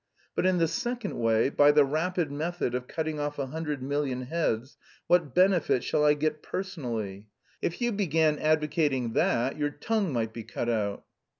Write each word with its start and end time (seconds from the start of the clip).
But 0.33 0.47
in 0.47 0.57
the 0.57 0.67
second 0.67 1.19
way, 1.19 1.51
by 1.51 1.71
the 1.71 1.85
rapid 1.85 2.31
method 2.31 2.73
of 2.73 2.87
cutting 2.87 3.19
off 3.19 3.37
a 3.37 3.45
hundred 3.45 3.83
million 3.83 4.23
heads, 4.23 4.75
what 5.05 5.35
benefit 5.35 5.83
shall 5.83 6.03
I 6.03 6.15
get 6.15 6.41
personally? 6.41 7.27
If 7.61 7.79
you 7.83 7.91
began 7.91 8.39
advocating 8.39 9.13
that, 9.13 9.57
your 9.59 9.69
tongue 9.69 10.11
might 10.11 10.33
be 10.33 10.41
cut 10.41 10.69
out." 10.69 11.05